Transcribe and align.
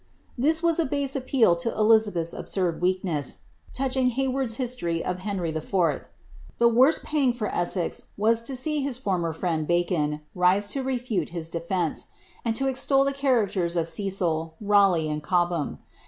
This 0.35 0.63
was 0.63 0.79
a 0.79 0.85
base 0.85 1.15
appeal 1.15 1.55
lo 1.63 1.71
Elizabeth's 1.73 2.33
absurd 2.33 2.81
weakness 2.81 3.41
touching 3.71 4.07
Hayward's 4.07 4.55
history 4.55 5.05
of 5.05 5.19
Henry 5.19 5.49
IV. 5.51 6.09
The 6.57 6.67
worst 6.67 7.03
pang 7.03 7.31
for 7.33 7.53
Essen 7.53 7.91
was 8.17 8.41
to 8.41 8.55
see 8.55 8.81
his 8.81 8.97
former 8.97 9.31
friend, 9.31 9.67
Bacon, 9.67 10.21
rise 10.33 10.75
lo 10.75 10.81
refute 10.81 11.29
his 11.29 11.49
defence, 11.49 12.07
and 12.43 12.55
to 12.55 12.65
extol 12.67 13.05
the 13.05 13.13
characters 13.13 13.75
of 13.75 13.87
Cecil, 13.87 14.55
Kaleigh. 14.59 15.07
and 15.07 15.21
Cobham. 15.21 15.77